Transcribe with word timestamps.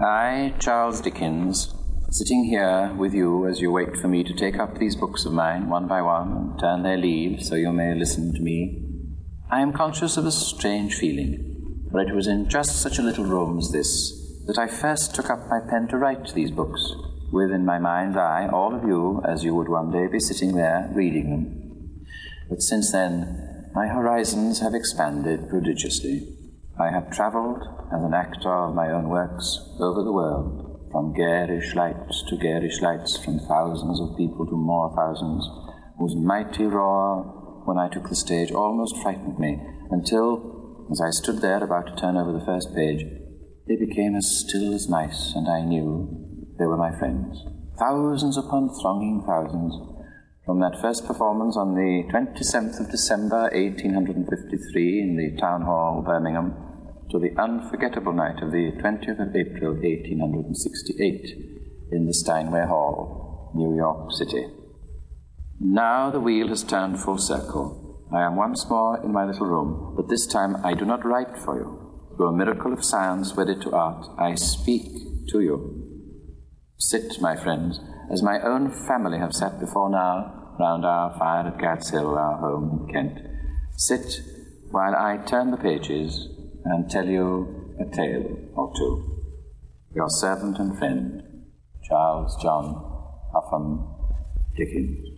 I, 0.00 0.54
Charles 0.60 1.00
Dickens, 1.00 1.74
sitting 2.08 2.44
here 2.44 2.94
with 2.96 3.12
you 3.12 3.48
as 3.48 3.60
you 3.60 3.72
wait 3.72 3.96
for 3.96 4.06
me 4.06 4.22
to 4.22 4.32
take 4.32 4.56
up 4.56 4.78
these 4.78 4.94
books 4.94 5.24
of 5.24 5.32
mine 5.32 5.68
one 5.68 5.88
by 5.88 6.02
one 6.02 6.30
and 6.30 6.60
turn 6.60 6.84
their 6.84 6.96
leaves 6.96 7.48
so 7.48 7.56
you 7.56 7.72
may 7.72 7.96
listen 7.96 8.32
to 8.32 8.40
me, 8.40 8.80
I 9.50 9.60
am 9.60 9.72
conscious 9.72 10.16
of 10.16 10.24
a 10.24 10.30
strange 10.30 10.94
feeling, 10.94 11.88
for 11.90 12.00
it 12.00 12.14
was 12.14 12.28
in 12.28 12.48
just 12.48 12.80
such 12.80 13.00
a 13.00 13.02
little 13.02 13.24
room 13.24 13.58
as 13.58 13.72
this 13.72 14.12
that 14.46 14.56
I 14.56 14.68
first 14.68 15.16
took 15.16 15.30
up 15.30 15.48
my 15.50 15.58
pen 15.68 15.88
to 15.88 15.98
write 15.98 16.32
these 16.32 16.52
books, 16.52 16.92
with 17.32 17.50
in 17.50 17.66
my 17.66 17.80
mind's 17.80 18.16
eye 18.16 18.48
all 18.52 18.76
of 18.76 18.84
you 18.84 19.20
as 19.26 19.42
you 19.42 19.52
would 19.56 19.68
one 19.68 19.90
day 19.90 20.06
be 20.06 20.20
sitting 20.20 20.54
there 20.54 20.88
reading 20.94 21.30
them. 21.30 22.06
But 22.48 22.62
since 22.62 22.92
then, 22.92 23.72
my 23.74 23.88
horizons 23.88 24.60
have 24.60 24.74
expanded 24.74 25.48
prodigiously. 25.50 26.37
I 26.80 26.92
have 26.92 27.10
travelled 27.10 27.64
as 27.92 28.04
an 28.04 28.14
actor 28.14 28.54
of 28.54 28.72
my 28.72 28.92
own 28.92 29.08
works 29.08 29.58
over 29.80 30.04
the 30.04 30.12
world, 30.12 30.88
from 30.92 31.12
garish 31.12 31.74
lights 31.74 32.22
to 32.28 32.36
garish 32.36 32.80
lights, 32.80 33.16
from 33.16 33.40
thousands 33.40 34.00
of 34.00 34.16
people 34.16 34.46
to 34.46 34.56
more 34.56 34.94
thousands, 34.94 35.44
whose 35.98 36.14
mighty 36.14 36.66
roar 36.66 37.62
when 37.64 37.78
I 37.78 37.88
took 37.88 38.08
the 38.08 38.14
stage 38.14 38.52
almost 38.52 38.96
frightened 39.02 39.40
me, 39.40 39.60
until, 39.90 40.86
as 40.92 41.00
I 41.00 41.10
stood 41.10 41.40
there 41.40 41.64
about 41.64 41.88
to 41.88 41.96
turn 41.96 42.16
over 42.16 42.30
the 42.30 42.46
first 42.46 42.72
page, 42.72 43.04
they 43.66 43.74
became 43.74 44.14
as 44.14 44.46
still 44.46 44.72
as 44.72 44.88
mice, 44.88 45.32
and 45.34 45.48
I 45.48 45.62
knew 45.62 46.46
they 46.60 46.66
were 46.66 46.76
my 46.76 46.96
friends. 46.96 47.44
Thousands 47.76 48.38
upon 48.38 48.70
thronging 48.80 49.24
thousands, 49.26 49.74
from 50.46 50.60
that 50.60 50.80
first 50.80 51.06
performance 51.06 51.56
on 51.56 51.74
the 51.74 52.04
27th 52.12 52.78
of 52.80 52.90
December 52.90 53.50
1853 53.52 55.00
in 55.02 55.16
the 55.16 55.36
Town 55.40 55.62
Hall, 55.62 56.02
Birmingham, 56.06 56.67
to 57.10 57.18
the 57.18 57.34
unforgettable 57.40 58.12
night 58.12 58.42
of 58.42 58.52
the 58.52 58.72
20th 58.72 59.20
of 59.20 59.34
April 59.34 59.72
1868 59.72 61.90
in 61.90 62.06
the 62.06 62.12
Steinway 62.12 62.66
Hall, 62.66 63.50
New 63.54 63.76
York 63.76 64.12
City. 64.12 64.46
Now 65.58 66.10
the 66.10 66.20
wheel 66.20 66.48
has 66.48 66.62
turned 66.62 67.00
full 67.00 67.18
circle. 67.18 68.04
I 68.12 68.22
am 68.22 68.36
once 68.36 68.68
more 68.68 69.02
in 69.02 69.12
my 69.12 69.24
little 69.24 69.46
room, 69.46 69.94
but 69.96 70.08
this 70.08 70.26
time 70.26 70.56
I 70.64 70.74
do 70.74 70.84
not 70.84 71.04
write 71.04 71.38
for 71.38 71.56
you. 71.56 72.14
Through 72.16 72.28
a 72.28 72.36
miracle 72.36 72.72
of 72.72 72.84
science 72.84 73.34
wedded 73.34 73.62
to 73.62 73.72
art, 73.72 74.06
I 74.18 74.34
speak 74.34 75.28
to 75.30 75.40
you. 75.40 76.04
Sit, 76.76 77.20
my 77.20 77.36
friends, 77.36 77.80
as 78.10 78.22
my 78.22 78.40
own 78.42 78.70
family 78.86 79.18
have 79.18 79.32
sat 79.32 79.58
before 79.58 79.90
now, 79.90 80.56
round 80.60 80.84
our 80.84 81.16
fire 81.18 81.46
at 81.46 81.58
Gad's 81.58 81.90
Hill, 81.90 82.18
our 82.18 82.38
home 82.38 82.86
in 82.86 82.92
Kent. 82.92 83.18
Sit 83.76 84.20
while 84.70 84.94
I 84.94 85.18
turn 85.24 85.50
the 85.50 85.56
pages 85.56 86.28
and 86.64 86.90
tell 86.90 87.06
you 87.06 87.74
a 87.80 87.84
tale 87.94 88.36
or 88.54 88.72
two. 88.76 89.22
Your 89.94 90.08
servant 90.08 90.58
and 90.58 90.76
friend, 90.78 91.22
Charles 91.82 92.36
John 92.42 92.74
Huffam 93.34 93.94
Dickens. 94.56 95.08